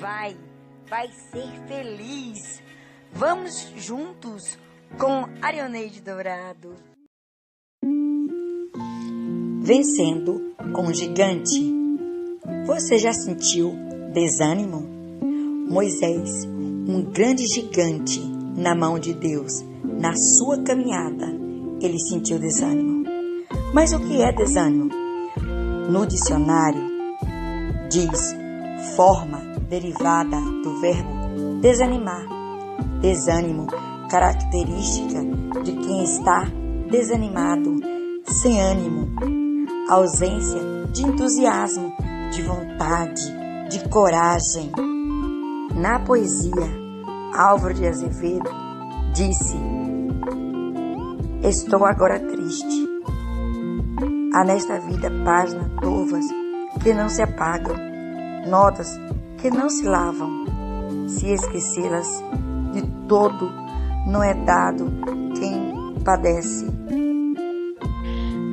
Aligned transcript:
vai, 0.00 0.34
vai 0.88 1.08
ser 1.30 1.68
feliz. 1.68 2.62
Vamos 3.12 3.70
juntos 3.76 4.58
com 4.98 5.26
Arioneide 5.42 6.00
Dourado. 6.00 6.74
Vencendo 9.62 10.54
com 10.72 10.86
o 10.86 10.94
gigante. 10.94 11.70
Você 12.66 12.98
já 12.98 13.12
sentiu 13.12 13.74
desânimo? 14.12 14.88
Moisés, 15.68 16.44
um 16.46 17.02
grande 17.02 17.46
gigante 17.46 18.20
na 18.56 18.74
mão 18.74 18.98
de 18.98 19.14
Deus, 19.14 19.62
na 19.84 20.14
sua 20.16 20.62
caminhada, 20.64 21.26
ele 21.80 21.98
sentiu 22.00 22.38
desânimo. 22.38 23.04
Mas 23.72 23.92
o 23.92 24.00
que 24.00 24.20
é 24.20 24.32
desânimo? 24.32 24.90
No 25.88 26.06
dicionário, 26.06 26.82
diz 27.88 28.34
forma 28.96 29.49
derivada 29.70 30.36
do 30.64 30.80
verbo 30.80 31.60
desanimar. 31.62 32.26
Desânimo, 33.00 33.66
característica 34.10 35.20
de 35.62 35.72
quem 35.72 36.02
está 36.02 36.44
desanimado, 36.90 37.76
sem 38.26 38.60
ânimo, 38.60 39.08
ausência 39.88 40.60
de 40.92 41.06
entusiasmo, 41.06 41.94
de 42.32 42.42
vontade, 42.42 43.22
de 43.70 43.88
coragem. 43.88 44.70
Na 45.74 46.00
poesia, 46.00 46.68
Álvaro 47.34 47.72
de 47.72 47.86
Azevedo 47.86 48.50
disse: 49.14 49.56
Estou 51.42 51.86
agora 51.86 52.18
triste. 52.18 52.88
Há 54.34 54.44
nesta 54.44 54.80
vida 54.80 55.10
páginas 55.24 55.70
turvas 55.80 56.26
que 56.82 56.92
não 56.92 57.08
se 57.08 57.22
apagam, 57.22 57.76
notas 58.46 58.98
que 59.40 59.50
não 59.50 59.68
se 59.68 59.84
lavam. 59.84 60.44
Se 61.08 61.26
esquecê-las 61.32 62.22
de 62.72 62.82
todo, 63.08 63.50
não 64.06 64.22
é 64.22 64.34
dado 64.34 64.92
quem 65.38 65.94
padece. 66.04 66.66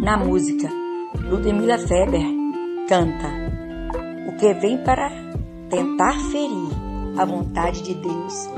Na 0.02 0.17
música, 0.17 0.70
Ludmila 1.30 1.78
Feber 1.78 2.25
canta: 2.88 3.28
O 4.30 4.38
que 4.38 4.53
vem 4.53 4.84
para 4.84 5.09
tentar 5.70 6.14
ferir 6.31 6.72
a 7.17 7.25
vontade 7.25 7.81
de 7.81 7.94
Deus 7.95 8.50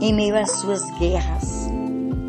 em 0.00 0.14
meio 0.14 0.36
às 0.38 0.52
suas 0.52 0.82
guerras. 0.98 1.68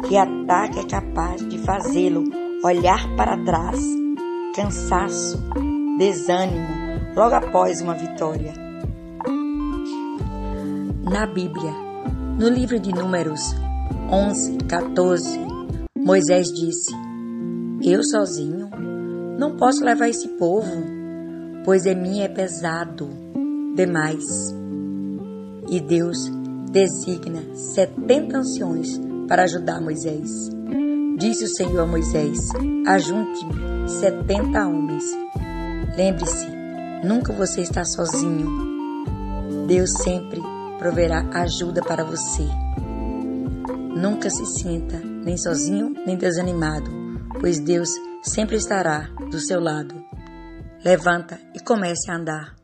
Que 0.08 0.17
ataque 0.17 0.80
é 0.80 0.88
capaz 0.88 1.47
de 1.47 1.59
fazê-lo 1.59 2.23
olhar 2.64 3.16
para 3.16 3.38
trás, 3.44 3.80
cansaço, 4.56 5.38
desânimo, 5.97 6.67
logo 7.16 7.36
após 7.36 7.81
uma 7.81 7.94
vitória. 7.94 8.69
Na 11.10 11.26
Bíblia, 11.26 11.74
no 12.40 12.48
livro 12.50 12.80
de 12.80 12.94
Números 12.94 13.42
11, 14.12 14.58
14, 14.70 15.40
Moisés 15.98 16.50
disse: 16.50 16.94
Eu 17.82 18.04
sozinho 18.04 18.70
não 19.40 19.58
posso 19.58 19.84
levar 19.84 20.08
esse 20.08 20.28
povo, 20.28 20.84
pois 21.66 21.88
em 21.88 21.96
mim 21.96 22.22
é 22.22 22.28
pesado 22.28 23.10
demais 23.76 24.24
e 25.68 25.80
Deus 25.80 26.30
designa 26.70 27.42
setenta 27.56 28.38
anciões 28.38 29.02
para 29.28 29.46
ajudar 29.46 29.82
Moisés. 29.82 30.30
Disse 31.18 31.46
o 31.46 31.50
Senhor 31.50 31.80
a 31.80 31.88
Moisés: 31.88 32.50
Ajunte-me 32.86 33.90
setenta 33.90 34.68
homens. 34.68 35.06
Lembre-se, 35.98 36.48
nunca 37.04 37.34
você 37.34 37.62
está 37.62 37.84
sozinho. 37.84 38.70
Deus 39.66 39.90
sempre 40.04 40.40
proverá 40.80 41.30
ajuda 41.33 41.81
para 41.81 42.03
você. 42.03 42.47
Nunca 43.95 44.29
se 44.29 44.45
sinta 44.45 44.97
nem 44.97 45.38
sozinho 45.38 45.94
nem 46.06 46.17
desanimado, 46.17 46.90
pois 47.40 47.59
Deus 47.59 47.90
sempre 48.23 48.56
estará 48.56 49.09
do 49.29 49.39
seu 49.39 49.59
lado. 49.59 49.94
Levanta 50.84 51.39
e 51.53 51.59
comece 51.59 52.09
a 52.09 52.16
andar. 52.16 52.59